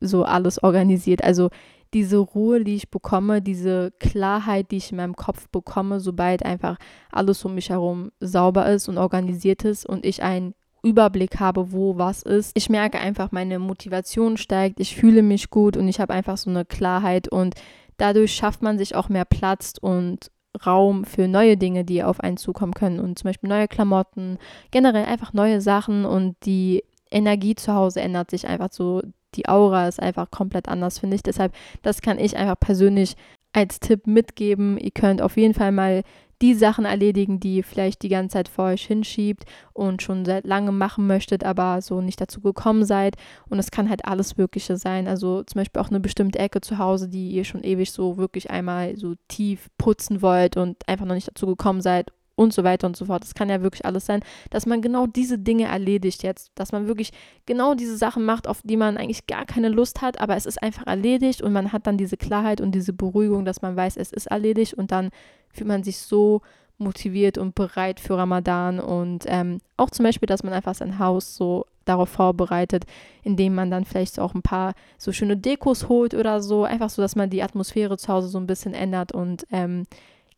[0.00, 1.22] so alles organisiert.
[1.22, 1.50] Also
[1.92, 6.78] diese Ruhe, die ich bekomme, diese Klarheit, die ich in meinem Kopf bekomme, sobald einfach
[7.10, 11.98] alles um mich herum sauber ist und organisiert ist und ich ein Überblick habe, wo
[11.98, 12.52] was ist.
[12.54, 16.48] Ich merke einfach, meine Motivation steigt, ich fühle mich gut und ich habe einfach so
[16.48, 17.54] eine Klarheit und
[17.96, 20.30] dadurch schafft man sich auch mehr Platz und
[20.66, 24.38] Raum für neue Dinge, die auf einen zukommen können und zum Beispiel neue Klamotten,
[24.70, 29.02] generell einfach neue Sachen und die Energie zu Hause ändert sich einfach so.
[29.36, 31.22] Die Aura ist einfach komplett anders, finde ich.
[31.22, 33.16] Deshalb, das kann ich einfach persönlich
[33.52, 34.78] als Tipp mitgeben.
[34.78, 36.02] Ihr könnt auf jeden Fall mal
[36.42, 40.46] die Sachen erledigen, die ihr vielleicht die ganze Zeit vor euch hinschiebt und schon seit
[40.46, 43.16] langem machen möchtet, aber so nicht dazu gekommen seid.
[43.48, 45.06] Und es kann halt alles Mögliche sein.
[45.06, 48.50] Also zum Beispiel auch eine bestimmte Ecke zu Hause, die ihr schon ewig so wirklich
[48.50, 52.86] einmal so tief putzen wollt und einfach noch nicht dazu gekommen seid und so weiter
[52.86, 53.22] und so fort.
[53.22, 56.86] Das kann ja wirklich alles sein, dass man genau diese Dinge erledigt jetzt, dass man
[56.86, 57.12] wirklich
[57.44, 60.62] genau diese Sachen macht, auf die man eigentlich gar keine Lust hat, aber es ist
[60.62, 64.10] einfach erledigt und man hat dann diese Klarheit und diese Beruhigung, dass man weiß, es
[64.10, 65.10] ist erledigt und dann
[65.50, 66.40] fühlt man sich so
[66.78, 71.36] motiviert und bereit für Ramadan und ähm, auch zum Beispiel, dass man einfach sein Haus
[71.36, 72.86] so darauf vorbereitet,
[73.22, 77.02] indem man dann vielleicht auch ein paar so schöne Dekos holt oder so, einfach so,
[77.02, 79.84] dass man die Atmosphäre zu Hause so ein bisschen ändert und ähm,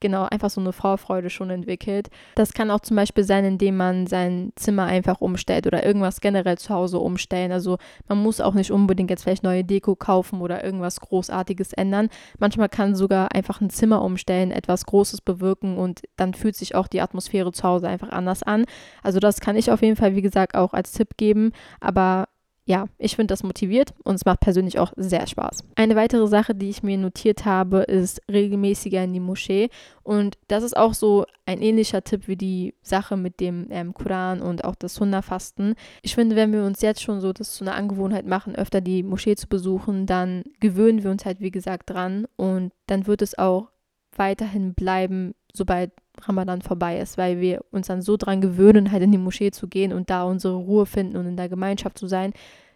[0.03, 2.11] genau einfach so eine Vorfreude schon entwickelt.
[2.35, 6.59] Das kann auch zum Beispiel sein, indem man sein Zimmer einfach umstellt oder irgendwas generell
[6.59, 7.53] zu Hause umstellen.
[7.53, 12.11] Also man muss auch nicht unbedingt jetzt vielleicht neue Deko kaufen oder irgendwas Großartiges ändern.
[12.39, 16.89] Manchmal kann sogar einfach ein Zimmer umstellen, etwas Großes bewirken und dann fühlt sich auch
[16.89, 18.67] die Atmosphäre zu Hause einfach anders an.
[19.03, 21.53] Also das kann ich auf jeden Fall, wie gesagt, auch als Tipp geben.
[21.81, 22.27] Aber
[22.65, 25.65] ja, ich finde das motiviert und es macht persönlich auch sehr Spaß.
[25.75, 29.69] Eine weitere Sache, die ich mir notiert habe, ist regelmäßiger in die Moschee.
[30.05, 34.41] Und das ist auch so ein ähnlicher Tipp wie die Sache mit dem ähm, Koran
[34.41, 35.75] und auch das Hunderfasten.
[36.03, 39.03] Ich finde, wenn wir uns jetzt schon so das zu einer Angewohnheit machen, öfter die
[39.03, 43.37] Moschee zu besuchen, dann gewöhnen wir uns halt, wie gesagt, dran und dann wird es
[43.37, 43.73] auch
[44.17, 49.13] weiterhin bleiben, sobald Ramadan vorbei ist, weil wir uns dann so dran gewöhnen, halt in
[49.13, 52.33] die Moschee zu gehen und da unsere Ruhe finden und in der Gemeinschaft zu sein,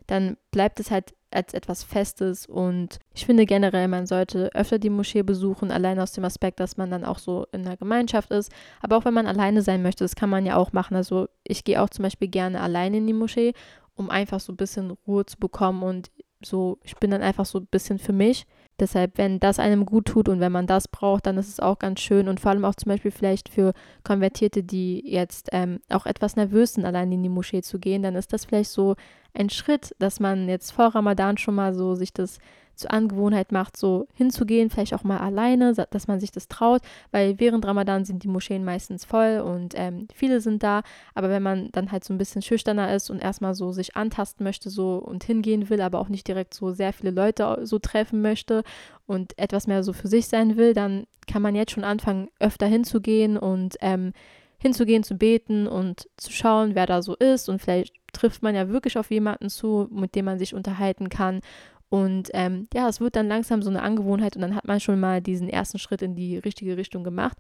[0.07, 2.47] dann bleibt es halt als etwas Festes.
[2.47, 6.77] Und ich finde generell, man sollte öfter die Moschee besuchen, allein aus dem Aspekt, dass
[6.77, 10.05] man dann auch so in der Gemeinschaft ist, aber auch wenn man alleine sein möchte,
[10.05, 10.97] das kann man ja auch machen.
[10.97, 13.53] Also ich gehe auch zum Beispiel gerne alleine in die Moschee,
[13.95, 16.11] um einfach so ein bisschen Ruhe zu bekommen und
[16.45, 18.47] so, ich bin dann einfach so ein bisschen für mich
[18.79, 21.79] Deshalb, wenn das einem gut tut und wenn man das braucht, dann ist es auch
[21.79, 23.73] ganz schön und vor allem auch zum Beispiel vielleicht für
[24.05, 28.17] Konvertierte, die jetzt ähm, auch etwas nervös sind, allein in die Moschee zu gehen, dann
[28.17, 28.97] ist das vielleicht so
[29.33, 32.39] ein Schritt, dass man jetzt vor Ramadan schon mal so sich das
[32.77, 37.39] zur Angewohnheit macht, so hinzugehen, vielleicht auch mal alleine, dass man sich das traut, weil
[37.39, 40.83] während Ramadan sind die Moscheen meistens voll und ähm, viele sind da,
[41.15, 44.45] aber wenn man dann halt so ein bisschen schüchterner ist und erstmal so sich antasten
[44.45, 48.23] möchte so und hingehen will, aber auch nicht direkt so sehr viele Leute so treffen
[48.23, 48.63] möchte
[49.07, 52.67] und etwas mehr so für sich sein will, dann kann man jetzt schon anfangen, öfter
[52.67, 54.13] hinzugehen und ähm,
[54.59, 57.49] hinzugehen, zu beten und zu schauen, wer da so ist.
[57.49, 61.41] Und vielleicht trifft man ja wirklich auf jemanden zu, mit dem man sich unterhalten kann
[61.89, 64.99] und ähm, ja, es wird dann langsam so eine Angewohnheit und dann hat man schon
[64.99, 67.39] mal diesen ersten Schritt in die richtige Richtung gemacht.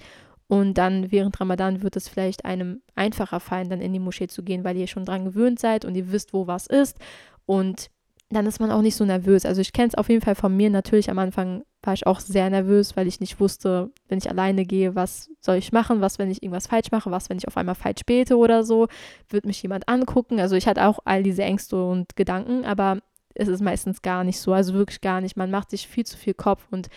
[0.48, 4.44] Und dann während Ramadan wird es vielleicht einem einfacher fallen, dann in die Moschee zu
[4.44, 6.98] gehen, weil ihr schon dran gewöhnt seid und ihr wisst, wo was ist.
[7.46, 7.90] Und
[8.30, 9.44] dann ist man auch nicht so nervös.
[9.44, 10.70] Also ich kenne es auf jeden Fall von mir.
[10.70, 14.64] Natürlich am Anfang war ich auch sehr nervös, weil ich nicht wusste, wenn ich alleine
[14.64, 17.56] gehe, was soll ich machen, was, wenn ich irgendwas falsch mache, was, wenn ich auf
[17.56, 18.86] einmal falsch bete oder so,
[19.28, 20.38] wird mich jemand angucken.
[20.38, 22.98] Also ich hatte auch all diese Ängste und Gedanken, aber
[23.36, 25.36] ist es meistens gar nicht so, also wirklich gar nicht.
[25.36, 26.88] Man macht sich viel zu viel Kopf und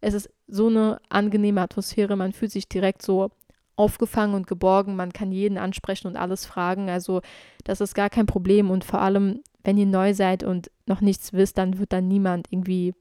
[0.00, 3.30] es ist so eine angenehme Atmosphäre, man fühlt sich direkt so
[3.76, 7.20] aufgefangen und geborgen, man kann jeden ansprechen und alles fragen, also
[7.64, 11.32] das ist gar kein Problem und vor allem, wenn ihr neu seid und noch nichts
[11.32, 12.94] wisst, dann wird dann niemand irgendwie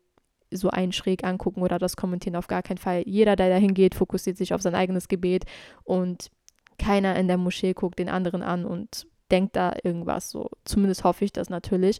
[0.51, 3.03] so einen schräg angucken oder das kommentieren, auf gar keinen Fall.
[3.05, 5.45] Jeder, der dahin geht, fokussiert sich auf sein eigenes Gebet
[5.83, 6.31] und
[6.79, 10.49] keiner in der Moschee guckt den anderen an und denkt da irgendwas so.
[10.63, 11.99] Zumindest hoffe ich das natürlich.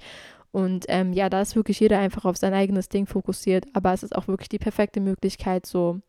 [0.57, 4.01] Und ähm, ja, da ist wirklich jeder einfach auf sein eigenes Ding fokussiert, aber es
[4.01, 5.99] ist auch wirklich die perfekte Möglichkeit, so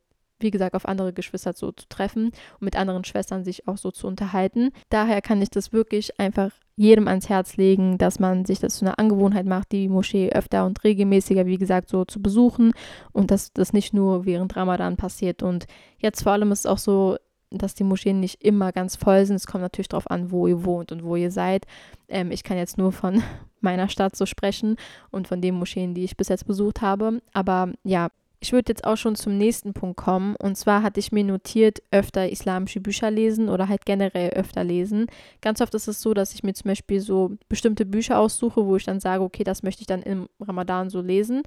[0.40, 3.90] wie gesagt, auf andere Geschwister so zu treffen und mit anderen Schwestern sich auch so
[3.90, 4.70] zu unterhalten.
[4.88, 8.86] Daher kann ich das wirklich einfach jedem ans Herz legen, dass man sich das zu
[8.86, 12.72] einer Angewohnheit macht, die Moschee öfter und regelmäßiger, wie gesagt, so zu besuchen
[13.12, 15.42] und dass das nicht nur während Ramadan passiert.
[15.42, 15.66] Und
[15.98, 17.18] jetzt vor allem ist es auch so,
[17.50, 19.36] dass die Moscheen nicht immer ganz voll sind.
[19.36, 21.66] Es kommt natürlich darauf an, wo ihr wohnt und wo ihr seid.
[22.08, 23.22] Ähm, ich kann jetzt nur von
[23.60, 24.76] meiner Stadt so sprechen
[25.10, 27.20] und von den Moscheen, die ich bis jetzt besucht habe.
[27.32, 28.08] Aber ja,
[28.40, 30.36] ich würde jetzt auch schon zum nächsten Punkt kommen.
[30.36, 35.06] Und zwar hatte ich mir notiert, öfter islamische Bücher lesen oder halt generell öfter lesen.
[35.40, 38.76] Ganz oft ist es so, dass ich mir zum Beispiel so bestimmte Bücher aussuche, wo
[38.76, 41.42] ich dann sage, okay, das möchte ich dann im Ramadan so lesen.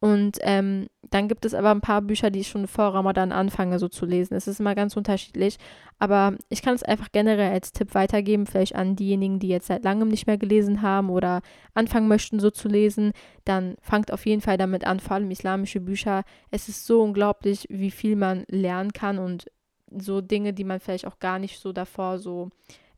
[0.00, 3.78] Und ähm, dann gibt es aber ein paar Bücher, die ich schon vor Ramadan anfange
[3.78, 4.34] so zu lesen.
[4.34, 5.56] Es ist immer ganz unterschiedlich.
[5.98, 9.84] Aber ich kann es einfach generell als Tipp weitergeben, vielleicht an diejenigen, die jetzt seit
[9.84, 11.40] langem nicht mehr gelesen haben oder
[11.72, 13.12] anfangen möchten, so zu lesen.
[13.44, 16.24] Dann fangt auf jeden Fall damit an, vor allem islamische Bücher.
[16.50, 19.46] Es ist so unglaublich, wie viel man lernen kann und
[19.90, 22.50] so Dinge, die man vielleicht auch gar nicht so davor so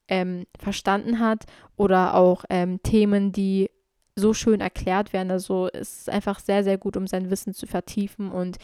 [0.08, 1.44] ähm, verstanden hat
[1.76, 3.70] oder auch ähm, Themen, die
[4.16, 5.30] so schön erklärt werden.
[5.30, 8.30] Also es ist einfach sehr, sehr gut, um sein Wissen zu vertiefen.
[8.30, 8.56] Und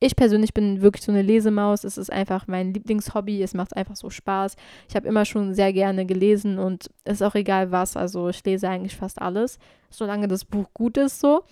[0.00, 1.84] ich persönlich bin wirklich so eine Lesemaus.
[1.84, 3.42] Es ist einfach mein Lieblingshobby.
[3.42, 4.56] Es macht einfach so Spaß.
[4.88, 7.96] Ich habe immer schon sehr gerne gelesen und ist auch egal was.
[7.96, 11.44] Also ich lese eigentlich fast alles, solange das Buch gut ist so.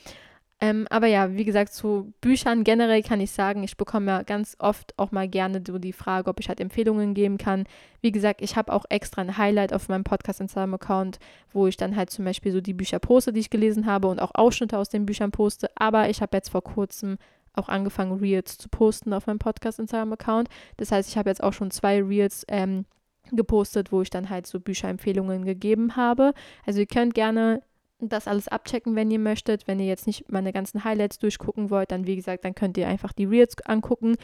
[0.61, 4.57] Ähm, aber ja, wie gesagt, zu Büchern generell kann ich sagen, ich bekomme ja ganz
[4.59, 7.65] oft auch mal gerne so die Frage, ob ich halt Empfehlungen geben kann.
[8.01, 11.19] Wie gesagt, ich habe auch extra ein Highlight auf meinem Podcast Instagram-Account,
[11.53, 14.21] wo ich dann halt zum Beispiel so die Bücher poste, die ich gelesen habe und
[14.21, 15.69] auch Ausschnitte aus den Büchern poste.
[15.75, 17.19] Aber ich habe jetzt vor kurzem
[17.55, 20.49] auch angefangen, Reels zu posten auf meinem Podcast Instagram-Account.
[20.77, 22.85] Das heißt, ich habe jetzt auch schon zwei Reels ähm,
[23.33, 26.33] gepostet, wo ich dann halt so Bücherempfehlungen gegeben habe.
[26.67, 27.63] Also ihr könnt gerne
[28.09, 29.67] das alles abchecken, wenn ihr möchtet.
[29.67, 32.89] Wenn ihr jetzt nicht meine ganzen Highlights durchgucken wollt, dann wie gesagt, dann könnt ihr
[32.89, 34.17] einfach die Reels angucken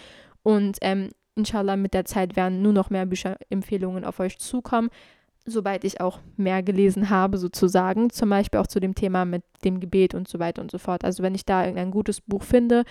[0.42, 4.90] und ähm, inshallah mit der Zeit werden nur noch mehr Bücherempfehlungen auf euch zukommen,
[5.46, 9.80] sobald ich auch mehr gelesen habe sozusagen, zum Beispiel auch zu dem Thema mit dem
[9.80, 11.04] Gebet und so weiter und so fort.
[11.04, 12.84] Also wenn ich da irgendein gutes Buch finde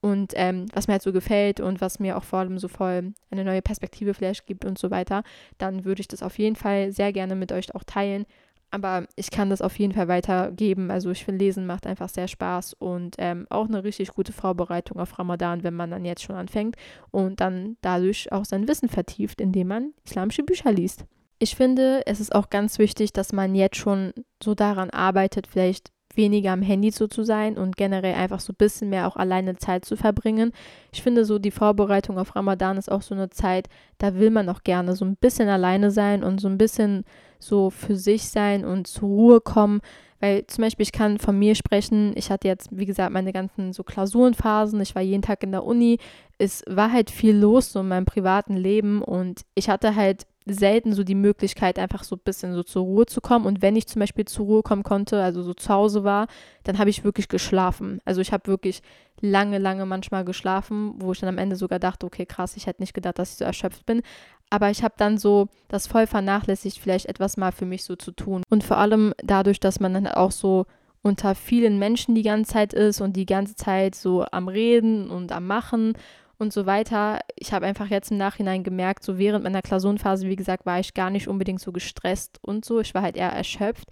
[0.00, 3.14] und ähm, was mir halt so gefällt und was mir auch vor allem so voll
[3.30, 5.22] eine neue Perspektive vielleicht gibt und so weiter,
[5.58, 8.26] dann würde ich das auf jeden Fall sehr gerne mit euch auch teilen
[8.70, 10.90] aber ich kann das auf jeden Fall weitergeben.
[10.90, 14.98] Also ich finde, Lesen macht einfach sehr Spaß und ähm, auch eine richtig gute Vorbereitung
[14.98, 16.76] auf Ramadan, wenn man dann jetzt schon anfängt
[17.10, 21.04] und dann dadurch auch sein Wissen vertieft, indem man islamische Bücher liest.
[21.38, 25.93] Ich finde, es ist auch ganz wichtig, dass man jetzt schon so daran arbeitet, vielleicht
[26.16, 29.56] weniger am Handy so zu sein und generell einfach so ein bisschen mehr auch alleine
[29.56, 30.52] Zeit zu verbringen.
[30.92, 34.48] Ich finde so die Vorbereitung auf Ramadan ist auch so eine Zeit, da will man
[34.48, 37.04] auch gerne so ein bisschen alleine sein und so ein bisschen
[37.38, 39.80] so für sich sein und zur Ruhe kommen.
[40.20, 43.74] Weil zum Beispiel, ich kann von mir sprechen, ich hatte jetzt, wie gesagt, meine ganzen
[43.74, 45.98] so Klausurenphasen, ich war jeden Tag in der Uni,
[46.38, 50.92] es war halt viel los so in meinem privaten Leben und ich hatte halt selten
[50.92, 53.46] so die Möglichkeit, einfach so ein bisschen so zur Ruhe zu kommen.
[53.46, 56.26] Und wenn ich zum Beispiel zur Ruhe kommen konnte, also so zu Hause war,
[56.64, 58.00] dann habe ich wirklich geschlafen.
[58.04, 58.82] Also ich habe wirklich
[59.20, 62.82] lange, lange manchmal geschlafen, wo ich dann am Ende sogar dachte, okay, krass, ich hätte
[62.82, 64.02] nicht gedacht, dass ich so erschöpft bin.
[64.50, 68.12] Aber ich habe dann so das voll vernachlässigt, vielleicht etwas mal für mich so zu
[68.12, 68.42] tun.
[68.50, 70.66] Und vor allem dadurch, dass man dann auch so
[71.02, 75.32] unter vielen Menschen die ganze Zeit ist und die ganze Zeit so am Reden und
[75.32, 75.94] am Machen
[76.38, 77.20] und so weiter.
[77.36, 80.94] Ich habe einfach jetzt im Nachhinein gemerkt, so während meiner Klausurenphase, wie gesagt, war ich
[80.94, 82.80] gar nicht unbedingt so gestresst und so.
[82.80, 83.88] Ich war halt eher erschöpft.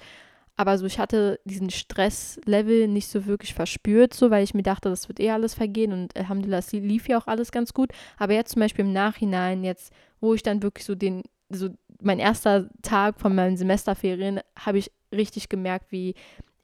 [0.57, 4.90] Aber so, ich hatte diesen Stresslevel nicht so wirklich verspürt, so, weil ich mir dachte,
[4.90, 7.90] das wird eh alles vergehen und Alhamdulillah, es lief ja auch alles ganz gut.
[8.18, 11.70] Aber jetzt zum Beispiel im Nachhinein, jetzt, wo ich dann wirklich so den, so
[12.02, 16.14] mein erster Tag von meinen Semesterferien, habe ich richtig gemerkt, wie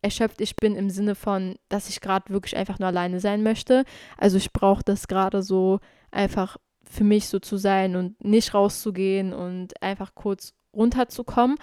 [0.03, 3.85] erschöpft ich bin im Sinne von, dass ich gerade wirklich einfach nur alleine sein möchte.
[4.17, 5.81] Also ich brauche das gerade so
[6.11, 11.59] einfach für mich so zu sein und nicht rauszugehen und einfach kurz runterzukommen.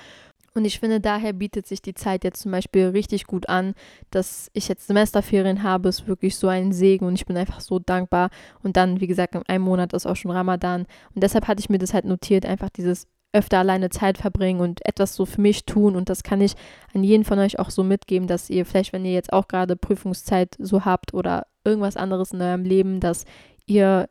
[0.54, 3.74] Und ich finde, daher bietet sich die Zeit jetzt zum Beispiel richtig gut an,
[4.10, 7.78] dass ich jetzt Semesterferien habe, ist wirklich so ein Segen und ich bin einfach so
[7.78, 8.30] dankbar.
[8.64, 10.86] Und dann, wie gesagt, in einem Monat ist auch schon Ramadan.
[11.14, 14.86] Und deshalb hatte ich mir das halt notiert, einfach dieses öfter alleine Zeit verbringen und
[14.86, 15.96] etwas so für mich tun.
[15.96, 16.54] Und das kann ich
[16.94, 19.76] an jeden von euch auch so mitgeben, dass ihr vielleicht, wenn ihr jetzt auch gerade
[19.76, 23.26] Prüfungszeit so habt oder irgendwas anderes in eurem Leben, dass
[23.66, 24.08] ihr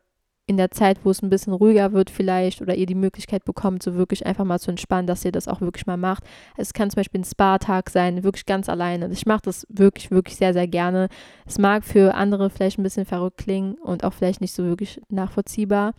[0.47, 3.83] in der Zeit, wo es ein bisschen ruhiger wird vielleicht oder ihr die Möglichkeit bekommt,
[3.83, 6.25] so wirklich einfach mal zu entspannen, dass ihr das auch wirklich mal macht.
[6.59, 9.09] Es kann zum Beispiel ein Spa-Tag sein, wirklich ganz alleine.
[9.11, 11.09] Ich mache das wirklich, wirklich sehr, sehr gerne.
[11.47, 15.01] Es mag für andere vielleicht ein bisschen verrückt klingen und auch vielleicht nicht so wirklich
[15.09, 15.95] nachvollziehbar.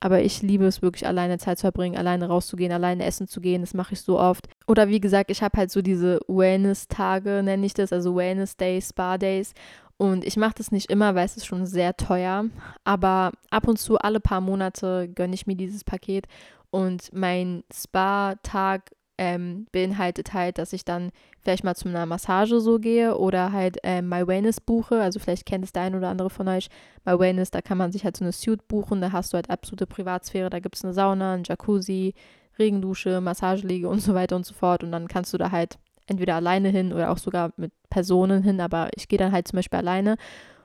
[0.00, 3.62] Aber ich liebe es wirklich, alleine Zeit zu verbringen, alleine rauszugehen, alleine essen zu gehen.
[3.62, 4.48] Das mache ich so oft.
[4.66, 9.54] Oder wie gesagt, ich habe halt so diese Wellness-Tage, nenne ich das, also Wellness-Days, Spa-Days.
[9.96, 12.44] Und ich mache das nicht immer, weil es ist schon sehr teuer.
[12.84, 16.26] Aber ab und zu, alle paar Monate, gönne ich mir dieses Paket.
[16.70, 22.78] Und mein Spa-Tag ähm, beinhaltet halt, dass ich dann vielleicht mal zu einer Massage so
[22.78, 25.00] gehe oder halt ähm, My Wellness buche.
[25.00, 26.68] Also vielleicht kennt es der ein oder andere von euch.
[27.04, 29.50] My Wellness, da kann man sich halt so eine Suite buchen, da hast du halt
[29.50, 32.14] absolute Privatsphäre, da gibt es eine Sauna, ein Jacuzzi,
[32.58, 34.82] Regendusche, Massageliege und so weiter und so fort.
[34.82, 38.60] Und dann kannst du da halt entweder alleine hin oder auch sogar mit Personen hin,
[38.60, 40.16] aber ich gehe dann halt zum Beispiel alleine.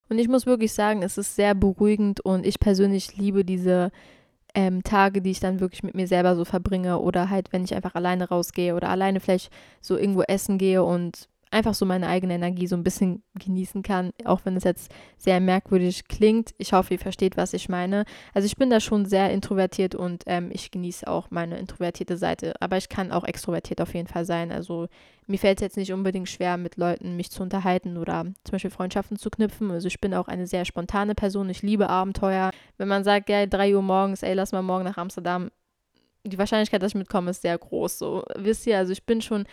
[0.09, 3.91] Und ich muss wirklich sagen, es ist sehr beruhigend und ich persönlich liebe diese
[4.55, 7.75] ähm, Tage, die ich dann wirklich mit mir selber so verbringe oder halt, wenn ich
[7.75, 12.35] einfach alleine rausgehe oder alleine vielleicht so irgendwo essen gehe und einfach so meine eigene
[12.35, 16.51] Energie so ein bisschen genießen kann, auch wenn es jetzt sehr merkwürdig klingt.
[16.57, 18.05] Ich hoffe, ihr versteht, was ich meine.
[18.33, 22.53] Also ich bin da schon sehr introvertiert und ähm, ich genieße auch meine introvertierte Seite,
[22.59, 24.51] aber ich kann auch extrovertiert auf jeden Fall sein.
[24.51, 24.88] Also
[25.25, 28.71] mir fällt es jetzt nicht unbedingt schwer, mit Leuten mich zu unterhalten oder zum Beispiel
[28.71, 29.71] Freundschaften zu knüpfen.
[29.71, 31.49] Also ich bin auch eine sehr spontane Person.
[31.49, 32.51] Ich liebe Abenteuer.
[32.77, 35.49] Wenn man sagt, ja, 3 Uhr morgens, ey, lass mal morgen nach Amsterdam,
[36.25, 37.97] die Wahrscheinlichkeit, dass ich mitkomme, ist sehr groß.
[37.97, 39.45] So, wisst ihr, also ich bin schon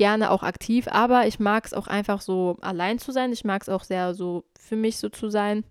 [0.00, 3.32] gerne auch aktiv, aber ich mag es auch einfach so allein zu sein.
[3.32, 5.62] Ich mag es auch sehr so für mich so zu sein.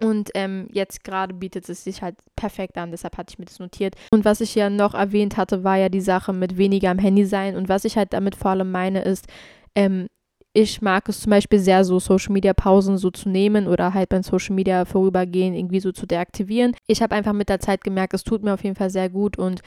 [0.00, 3.58] Und ähm, jetzt gerade bietet es sich halt perfekt an, deshalb hatte ich mir das
[3.58, 3.94] notiert.
[4.10, 7.26] Und was ich ja noch erwähnt hatte, war ja die Sache mit weniger am Handy
[7.26, 7.56] sein.
[7.56, 9.26] Und was ich halt damit vor allem meine, ist,
[9.74, 10.06] ähm,
[10.54, 14.08] ich mag es zum Beispiel sehr, so Social Media Pausen so zu nehmen oder halt
[14.08, 16.74] beim Social Media vorübergehen, irgendwie so zu deaktivieren.
[16.86, 19.36] Ich habe einfach mit der Zeit gemerkt, es tut mir auf jeden Fall sehr gut
[19.36, 19.60] und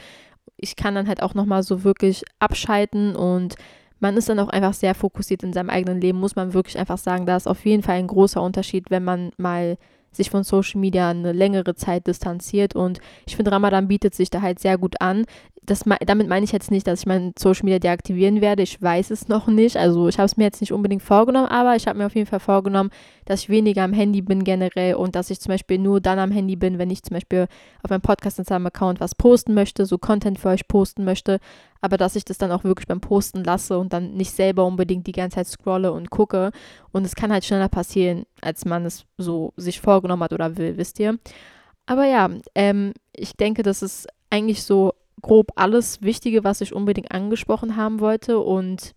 [0.58, 3.56] ich kann dann halt auch nochmal so wirklich abschalten und
[4.02, 6.98] man ist dann auch einfach sehr fokussiert in seinem eigenen Leben, muss man wirklich einfach
[6.98, 7.26] sagen.
[7.26, 9.78] Da ist auf jeden Fall ein großer Unterschied, wenn man mal
[10.12, 12.76] sich von Social Media eine längere Zeit distanziert.
[12.76, 15.26] Und ich finde, Ramadan bietet sich da halt sehr gut an.
[15.64, 18.64] Das, damit meine ich jetzt nicht, dass ich mein Social Media deaktivieren werde.
[18.64, 19.78] Ich weiß es noch nicht.
[19.78, 22.28] Also ich habe es mir jetzt nicht unbedingt vorgenommen, aber ich habe mir auf jeden
[22.28, 22.90] Fall vorgenommen,
[23.26, 26.32] dass ich weniger am Handy bin generell und dass ich zum Beispiel nur dann am
[26.32, 27.48] Handy bin, wenn ich zum Beispiel
[27.84, 31.40] auf meinem Podcast Instagram-Account was posten möchte, so Content für euch posten möchte,
[31.80, 35.06] aber dass ich das dann auch wirklich beim Posten lasse und dann nicht selber unbedingt
[35.06, 36.52] die ganze Zeit scrolle und gucke.
[36.92, 40.78] Und es kann halt schneller passieren, als man es so sich vorgenommen hat oder will,
[40.78, 41.20] wisst ihr.
[41.86, 47.12] Aber ja, ähm, ich denke, das ist eigentlich so grob alles Wichtige, was ich unbedingt
[47.12, 48.40] angesprochen haben wollte.
[48.40, 48.94] Und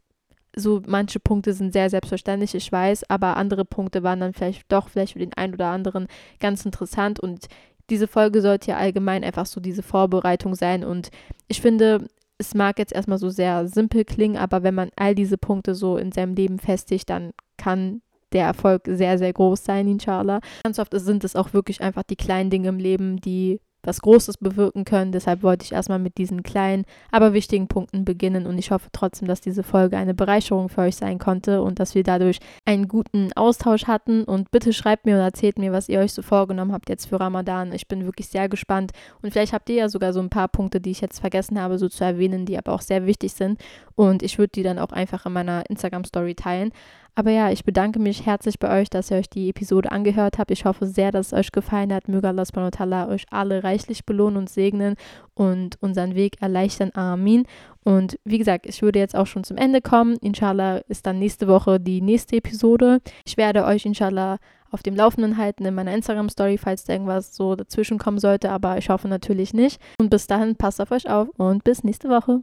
[0.57, 4.88] so manche Punkte sind sehr selbstverständlich, ich weiß, aber andere Punkte waren dann vielleicht doch
[4.88, 6.07] vielleicht für den einen oder anderen
[6.40, 7.46] ganz interessant und
[7.90, 11.11] diese Folge sollte ja allgemein einfach so diese Vorbereitung sein und
[11.48, 12.07] ich finde,
[12.38, 15.96] es mag jetzt erstmal so sehr simpel klingen, aber wenn man all diese Punkte so
[15.96, 20.40] in seinem Leben festigt, dann kann der Erfolg sehr, sehr groß sein, inshallah.
[20.64, 24.38] Ganz oft sind es auch wirklich einfach die kleinen Dinge im Leben, die was Großes
[24.38, 25.12] bewirken können.
[25.12, 29.29] Deshalb wollte ich erstmal mit diesen kleinen, aber wichtigen Punkten beginnen und ich hoffe trotzdem,
[29.29, 33.33] dass diese Folge eine Bereicherung für euch sein konnte und dass wir dadurch einen guten
[33.35, 34.25] Austausch hatten.
[34.25, 37.20] Und bitte schreibt mir und erzählt mir, was ihr euch so vorgenommen habt jetzt für
[37.20, 37.73] Ramadan.
[37.73, 38.92] Ich bin wirklich sehr gespannt
[39.23, 41.79] und vielleicht habt ihr ja sogar so ein paar Punkte, die ich jetzt vergessen habe,
[41.79, 43.61] so zu erwähnen, die aber auch sehr wichtig sind
[43.97, 46.73] und ich würde die dann auch einfach in meiner Instagram-Story teilen.
[47.16, 50.50] Aber ja, ich bedanke mich herzlich bei euch, dass ihr euch die Episode angehört habt.
[50.50, 52.09] Ich hoffe sehr, dass es euch gefallen hat.
[52.09, 54.96] Möge Allah euch alle reichlich belohnen und segnen
[55.35, 56.90] und unseren Weg erleichtern.
[56.94, 57.46] Amin.
[57.85, 60.16] Und wie gesagt, ich würde jetzt auch schon zum Ende kommen.
[60.22, 62.98] Inshallah ist dann nächste Woche die nächste Episode.
[63.24, 64.38] Ich werde euch inshallah
[64.72, 68.50] auf dem Laufenden halten in meiner Instagram-Story, falls da irgendwas so dazwischen kommen sollte.
[68.50, 69.81] Aber ich hoffe natürlich nicht.
[69.98, 72.42] Und bis dahin, passt auf euch auf und bis nächste Woche.